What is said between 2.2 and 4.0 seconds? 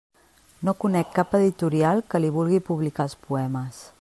li vulgui publicar els poemes.